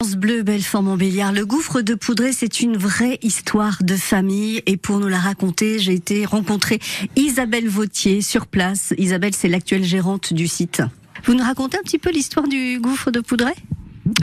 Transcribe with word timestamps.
France 0.00 0.14
Bleu, 0.14 0.44
Belfort 0.44 0.84
Montbéliard. 0.84 1.32
Le 1.32 1.44
gouffre 1.44 1.80
de 1.80 1.94
Poudré, 1.94 2.30
c'est 2.32 2.60
une 2.60 2.76
vraie 2.76 3.18
histoire 3.20 3.78
de 3.82 3.96
famille. 3.96 4.62
Et 4.66 4.76
pour 4.76 5.00
nous 5.00 5.08
la 5.08 5.18
raconter, 5.18 5.80
j'ai 5.80 5.92
été 5.92 6.24
rencontrer 6.24 6.78
Isabelle 7.16 7.68
Vautier 7.68 8.22
sur 8.22 8.46
place. 8.46 8.94
Isabelle, 8.96 9.34
c'est 9.34 9.48
l'actuelle 9.48 9.82
gérante 9.82 10.32
du 10.32 10.46
site. 10.46 10.82
Vous 11.24 11.34
nous 11.34 11.42
racontez 11.42 11.78
un 11.78 11.82
petit 11.82 11.98
peu 11.98 12.12
l'histoire 12.12 12.46
du 12.46 12.78
gouffre 12.78 13.10
de 13.10 13.18
Poudré? 13.18 13.54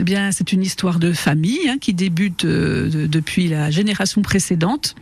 Eh 0.00 0.02
bien, 0.02 0.32
c'est 0.32 0.50
une 0.54 0.62
histoire 0.62 0.98
de 0.98 1.12
famille 1.12 1.68
hein, 1.68 1.76
qui 1.78 1.92
débute 1.92 2.46
euh, 2.46 3.06
depuis 3.06 3.46
la 3.48 3.70
génération 3.70 4.22
précédente. 4.22 4.94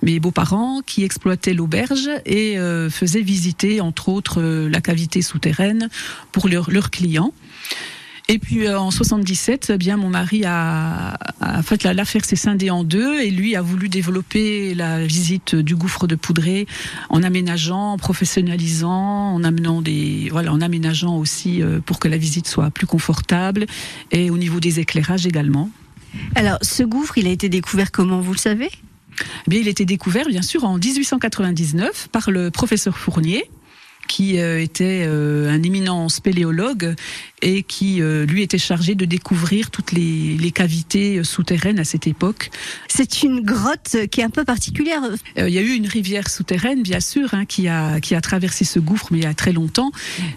Mes 0.00 0.18
beaux-parents 0.18 0.80
qui 0.80 1.04
exploitaient 1.04 1.52
l'auberge 1.52 2.08
et 2.24 2.58
euh, 2.58 2.88
faisaient 2.88 3.20
visiter, 3.20 3.82
entre 3.82 4.08
autres, 4.08 4.40
euh, 4.40 4.70
la 4.70 4.80
cavité 4.80 5.20
souterraine 5.20 5.90
pour 6.32 6.48
leurs 6.48 6.90
clients. 6.90 7.34
Et 8.28 8.38
puis 8.38 8.66
euh, 8.66 8.78
en 8.78 8.90
77, 8.90 9.72
eh 9.74 9.78
bien 9.78 9.96
mon 9.96 10.08
mari 10.08 10.44
a, 10.44 11.18
a 11.40 11.62
fait 11.62 11.82
l'affaire 11.84 12.24
s'est 12.24 12.36
scindée 12.36 12.70
en 12.70 12.84
deux 12.84 13.20
et 13.20 13.30
lui 13.30 13.56
a 13.56 13.62
voulu 13.62 13.88
développer 13.88 14.74
la 14.74 15.04
visite 15.04 15.56
du 15.56 15.74
gouffre 15.74 16.06
de 16.06 16.14
Poudré 16.14 16.66
en 17.08 17.22
aménageant, 17.22 17.92
en 17.92 17.98
professionnalisant, 17.98 19.34
en 19.34 19.42
amenant 19.42 19.82
des 19.82 20.28
voilà, 20.30 20.52
en 20.52 20.60
aménageant 20.60 21.16
aussi 21.16 21.62
euh, 21.62 21.80
pour 21.80 21.98
que 21.98 22.08
la 22.08 22.16
visite 22.16 22.46
soit 22.46 22.70
plus 22.70 22.86
confortable 22.86 23.66
et 24.12 24.30
au 24.30 24.38
niveau 24.38 24.60
des 24.60 24.78
éclairages 24.78 25.26
également. 25.26 25.68
Alors 26.34 26.58
ce 26.62 26.84
gouffre, 26.84 27.18
il 27.18 27.26
a 27.26 27.30
été 27.30 27.48
découvert 27.48 27.90
comment, 27.90 28.20
vous 28.20 28.32
le 28.32 28.38
savez? 28.38 28.70
Eh 29.46 29.50
Bien, 29.50 29.60
il 29.60 29.66
a 29.66 29.70
été 29.70 29.84
découvert 29.84 30.26
bien 30.28 30.42
sûr 30.42 30.64
en 30.64 30.78
1899 30.78 32.08
par 32.12 32.30
le 32.30 32.50
professeur 32.50 32.96
Fournier 32.96 33.44
qui 34.08 34.40
euh, 34.40 34.60
était 34.60 35.04
un 35.04 35.62
éminent 35.62 36.08
spéléologue 36.08 36.94
et 37.42 37.62
qui 37.62 38.00
euh, 38.00 38.24
lui 38.24 38.42
était 38.42 38.58
chargé 38.58 38.94
de 38.94 39.04
découvrir 39.04 39.70
toutes 39.70 39.92
les, 39.92 40.36
les 40.38 40.50
cavités 40.52 41.22
souterraines 41.24 41.78
à 41.78 41.84
cette 41.84 42.06
époque. 42.06 42.50
C'est 42.88 43.22
une 43.22 43.40
grotte 43.40 43.96
qui 44.10 44.20
est 44.20 44.24
un 44.24 44.30
peu 44.30 44.44
particulière. 44.44 45.02
Il 45.36 45.48
y 45.48 45.58
a 45.58 45.60
eu 45.60 45.72
une 45.74 45.86
rivière 45.86 46.30
souterraine, 46.30 46.82
bien 46.82 47.00
sûr, 47.00 47.34
hein, 47.34 47.44
qui 47.44 47.68
a 47.68 48.00
qui 48.00 48.14
a 48.14 48.20
traversé 48.20 48.64
ce 48.64 48.78
gouffre, 48.78 49.08
mais 49.10 49.18
il 49.18 49.24
y 49.24 49.26
a 49.26 49.34
très 49.34 49.52
longtemps. 49.52 49.90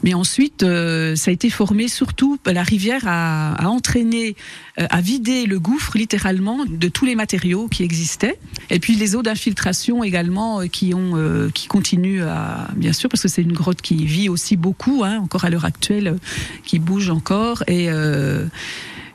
Mais 0.04 0.14
ensuite, 0.14 0.62
ça 0.62 1.32
a 1.32 1.34
été 1.34 1.50
formé 1.50 1.88
surtout. 1.88 2.38
La 2.46 2.64
rivière 2.64 3.04
a, 3.06 3.54
a 3.54 3.68
entraîné, 3.68 4.36
a 4.78 5.02
vidé 5.02 5.46
le 5.46 5.60
gouffre 5.60 5.98
littéralement 5.98 6.66
de 6.66 6.88
tous 6.88 7.06
les 7.06 7.16
matériaux 7.16 7.68
qui 7.68 7.84
existaient. 7.84 8.40
Et 8.70 8.80
puis 8.80 8.96
les 8.96 9.16
eaux 9.16 9.22
d'infiltration 9.22 10.04
également 10.04 10.68
qui 10.68 10.94
ont 10.94 11.50
qui 11.54 11.68
continuent 11.68 12.24
à 12.24 12.70
bien 12.76 12.94
sûr 12.94 13.10
parce 13.10 13.22
que 13.22 13.28
c'est 13.28 13.42
une 13.42 13.54
grotte 13.54 13.82
qui 13.82 14.06
vit 14.06 14.30
aussi 14.30 14.56
beaucoup, 14.56 15.04
hein, 15.04 15.20
encore 15.20 15.46
à 15.46 15.50
l'heure 15.50 15.66
actuelle, 15.66 16.18
qui 16.66 16.80
bouge 16.80 16.95
encore. 17.10 17.64
Et, 17.68 17.90
euh, 17.90 18.46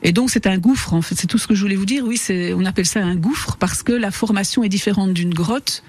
et 0.03 0.11
donc 0.11 0.29
c'est 0.29 0.47
un 0.47 0.57
gouffre, 0.57 0.93
en 0.93 1.01
fait, 1.01 1.15
c'est 1.15 1.27
tout 1.27 1.37
ce 1.37 1.47
que 1.47 1.55
je 1.55 1.61
voulais 1.61 1.75
vous 1.75 1.85
dire. 1.85 2.03
Oui, 2.05 2.17
c'est, 2.17 2.53
on 2.53 2.65
appelle 2.65 2.85
ça 2.85 3.01
un 3.01 3.15
gouffre 3.15 3.57
parce 3.57 3.83
que 3.83 3.93
la 3.93 4.11
formation 4.11 4.63
est 4.63 4.69
différente 4.69 5.13
d'une 5.13 5.33
grotte. 5.33 5.83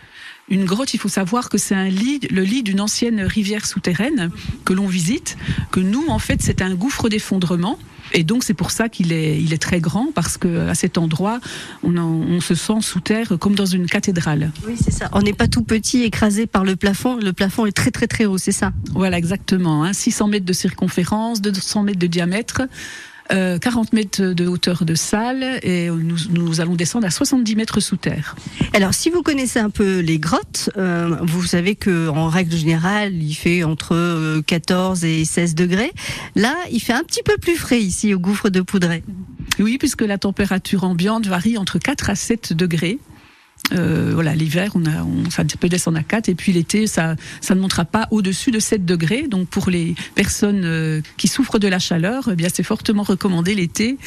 Une 0.49 0.65
grotte, 0.65 0.93
il 0.93 0.99
faut 0.99 1.09
savoir 1.09 1.49
que 1.49 1.57
c'est 1.57 1.75
un 1.75 1.89
lit, 1.89 2.21
le 2.31 2.43
lit 2.43 2.63
d'une 2.63 2.81
ancienne 2.81 3.21
rivière 3.23 3.65
souterraine 3.65 4.31
que 4.65 4.73
l'on 4.73 4.87
visite, 4.87 5.37
que 5.71 5.81
nous, 5.81 6.05
en 6.09 6.19
fait, 6.19 6.43
c'est 6.43 6.63
un 6.63 6.75
gouffre 6.75 7.09
d'effondrement. 7.09 7.79
Et 8.13 8.25
donc 8.25 8.45
c'est 8.45 8.55
pour 8.55 8.71
ça 8.71 8.89
qu'il 8.89 9.13
est, 9.13 9.41
il 9.41 9.53
est 9.53 9.63
très 9.63 9.81
grand 9.81 10.09
parce 10.15 10.37
que 10.37 10.69
à 10.69 10.75
cet 10.75 10.99
endroit, 10.99 11.41
on, 11.83 11.97
on 11.97 12.41
se 12.41 12.55
sent 12.55 12.81
sous 12.81 13.01
terre 13.01 13.39
comme 13.39 13.55
dans 13.55 13.67
une 13.67 13.87
cathédrale. 13.87 14.53
Oui, 14.67 14.75
c'est 14.83 14.91
ça. 14.91 15.09
On 15.13 15.23
n'est 15.23 15.33
pas 15.33 15.49
tout 15.49 15.63
petit 15.63 16.03
écrasé 16.03 16.47
par 16.47 16.65
le 16.65 16.77
plafond. 16.77 17.17
Le 17.17 17.33
plafond 17.33 17.67
est 17.67 17.73
très 17.73 17.91
très 17.91 18.07
très 18.07 18.27
haut, 18.27 18.39
c'est 18.39 18.53
ça. 18.53 18.73
Voilà, 18.93 19.19
exactement. 19.19 19.85
Hein. 19.85 19.93
600 19.93 20.29
mètres 20.29 20.47
de 20.47 20.53
circonférence, 20.53 21.41
200 21.41 21.83
mètres 21.85 21.99
de 21.99 22.07
diamètre. 22.07 22.63
40 23.29 23.33
euh, 23.33 23.97
mètres 23.97 24.23
de 24.23 24.47
hauteur 24.47 24.85
de 24.85 24.95
salle 24.95 25.61
et 25.63 25.89
nous, 25.89 26.17
nous, 26.31 26.61
allons 26.61 26.75
descendre 26.75 27.07
à 27.07 27.11
70 27.11 27.57
mètres 27.57 27.81
sous 27.81 27.97
terre. 27.97 28.37
Alors, 28.75 28.95
si 28.95 29.11
vous 29.11 29.23
connaissez 29.23 29.59
un 29.59 29.71
peu 29.71 30.01
les 30.01 30.19
grottes, 30.19 30.71
euh, 30.77 31.17
vous 31.23 31.45
savez 31.45 31.75
que 31.75 32.09
en 32.09 32.29
règle 32.29 32.55
générale, 32.57 33.15
il 33.15 33.35
fait 33.35 33.65
entre 33.65 34.41
14 34.47 35.05
euh, 35.05 35.07
et 35.07 35.25
16 35.25 35.55
degrés. 35.55 35.93
Là, 36.37 36.55
il 36.71 36.81
fait 36.81 36.93
un 36.93 37.05
petit 37.05 37.23
peu 37.23 37.37
plus 37.39 37.57
frais 37.57 37.81
ici 37.81 38.13
au 38.15 38.19
gouffre 38.19 38.49
de 38.49 38.61
Poudré. 38.61 39.03
Oui, 39.59 39.79
puisque 39.79 40.03
la 40.03 40.19
température 40.19 40.85
ambiante 40.85 41.27
varie 41.27 41.59
entre 41.59 41.79
4 41.79 42.11
à 42.11 42.15
7 42.15 42.53
degrés. 42.53 42.99
Euh, 43.73 44.35
l'hiver, 44.35 44.73
on 44.75 44.85
a, 44.87 45.03
on, 45.03 45.31
ça 45.31 45.45
peut 45.45 45.69
descendre 45.69 45.99
à 45.99 46.03
4, 46.03 46.29
et 46.29 46.35
puis 46.35 46.53
l'été, 46.53 46.87
ça, 46.87 47.17
ça 47.41 47.55
ne 47.55 47.61
montera 47.61 47.85
pas 47.85 48.09
au-dessus 48.11 48.51
de 48.51 48.59
7 48.59 48.85
degrés. 48.85 49.27
Donc 49.29 49.49
pour 49.49 49.71
les 49.71 49.95
personnes 50.15 50.63
euh, 50.65 51.01
qui 51.17 51.29
souffrent 51.29 51.59
de 51.59 51.69
la 51.69 51.79
chaleur, 51.79 52.29
eh 52.31 52.37
bien 52.37 52.49
c'est 52.53 52.63
fortement 52.63 53.03
recommandé 53.03 53.55
l'été 53.55 53.99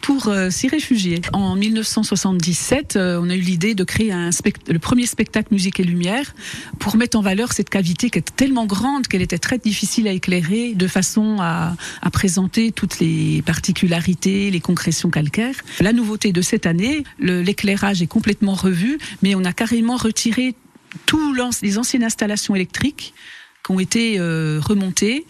pour 0.00 0.28
euh, 0.28 0.50
s'y 0.50 0.68
réfugier. 0.68 1.20
En 1.32 1.56
1977, 1.56 2.96
euh, 2.96 3.20
on 3.22 3.30
a 3.30 3.34
eu 3.34 3.40
l'idée 3.40 3.74
de 3.74 3.84
créer 3.84 4.12
le 4.12 4.78
premier 4.78 5.06
spectacle 5.06 5.48
musique 5.52 5.80
et 5.80 5.84
lumière 5.84 6.34
pour 6.78 6.96
mettre 6.96 7.18
en 7.18 7.22
valeur 7.22 7.52
cette 7.52 7.70
cavité 7.70 8.10
qui 8.10 8.18
est 8.18 8.36
tellement 8.36 8.66
grande 8.66 9.06
qu'elle 9.06 9.22
était 9.22 9.38
très 9.38 9.58
difficile 9.58 10.08
à 10.08 10.12
éclairer, 10.12 10.74
de 10.74 10.86
façon 10.86 11.38
à, 11.40 11.76
présenter 12.12 12.72
toutes 12.72 12.98
les 12.98 13.42
particularités, 13.42 14.50
les 14.50 14.60
concrétions 14.60 15.10
calcaires. 15.10 15.54
La 15.80 15.92
nouveauté 15.92 16.32
de 16.32 16.40
cette 16.42 16.66
année, 16.66 17.04
l'éclairage 17.20 18.02
est 18.02 18.06
complètement 18.06 18.54
revu 18.54 18.98
mais 19.22 19.34
on 19.34 19.44
a 19.44 19.52
carrément 19.52 19.96
retiré 19.96 20.54
tous 21.06 21.34
les 21.62 21.78
anciennes 21.78 22.02
installations 22.02 22.56
électriques 22.56 23.14
qui 23.64 23.72
ont 23.72 23.78
été 23.78 24.18
euh, 24.18 24.58
remontées 24.60 25.26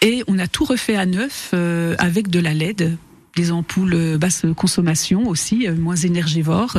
et 0.00 0.24
on 0.26 0.38
a 0.38 0.48
tout 0.48 0.64
refait 0.64 0.96
à 0.96 1.06
neuf 1.06 1.54
avec 1.98 2.28
de 2.28 2.40
la 2.40 2.54
LED 2.54 2.96
des 3.36 3.52
ampoules 3.52 4.18
basse 4.18 4.44
consommation 4.56 5.28
aussi, 5.28 5.66
euh, 5.66 5.74
moins 5.74 5.96
énergivores. 5.96 6.78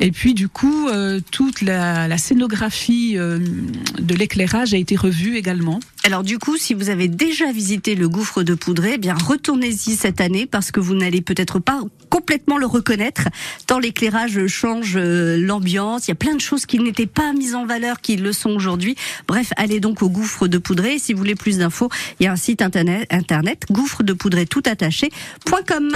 Et 0.00 0.10
puis 0.10 0.34
du 0.34 0.48
coup, 0.48 0.88
toute 1.30 1.62
la, 1.62 2.08
la 2.08 2.18
scénographie 2.18 3.14
de 3.16 4.14
l'éclairage 4.14 4.74
a 4.74 4.76
été 4.76 4.96
revue 4.96 5.36
également. 5.36 5.80
Alors 6.06 6.22
du 6.22 6.38
coup, 6.38 6.56
si 6.56 6.72
vous 6.72 6.88
avez 6.88 7.08
déjà 7.08 7.50
visité 7.50 7.96
le 7.96 8.08
gouffre 8.08 8.44
de 8.44 8.54
Poudré, 8.54 8.92
eh 8.94 8.98
bien 8.98 9.16
retournez-y 9.16 9.96
cette 9.96 10.20
année 10.20 10.46
parce 10.46 10.70
que 10.70 10.78
vous 10.78 10.94
n'allez 10.94 11.20
peut-être 11.20 11.58
pas 11.58 11.80
complètement 12.10 12.58
le 12.58 12.66
reconnaître 12.66 13.22
tant 13.66 13.80
l'éclairage 13.80 14.46
change 14.46 14.94
euh, 14.94 15.36
l'ambiance. 15.36 16.06
Il 16.06 16.10
y 16.10 16.12
a 16.12 16.14
plein 16.14 16.36
de 16.36 16.40
choses 16.40 16.64
qui 16.64 16.78
n'étaient 16.78 17.06
pas 17.06 17.32
mises 17.32 17.56
en 17.56 17.66
valeur 17.66 18.00
qui 18.00 18.14
le 18.14 18.32
sont 18.32 18.50
aujourd'hui. 18.50 18.94
Bref, 19.26 19.50
allez 19.56 19.80
donc 19.80 20.00
au 20.00 20.08
gouffre 20.08 20.46
de 20.46 20.58
Poudré. 20.58 21.00
Si 21.00 21.12
vous 21.12 21.18
voulez 21.18 21.34
plus 21.34 21.58
d'infos, 21.58 21.88
il 22.20 22.24
y 22.24 22.26
a 22.28 22.32
un 22.32 22.36
site 22.36 22.62
internet, 22.62 23.08
internet 23.10 23.64
gouffre 23.68 24.04
de 24.04 24.12
poudré 24.12 24.46
tout 24.46 24.62
attaché.com. 24.64 25.90